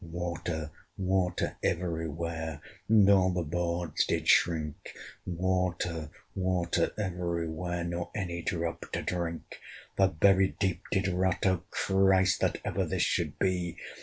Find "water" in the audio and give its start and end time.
0.03-0.71, 0.97-1.57, 5.27-6.09, 6.33-6.91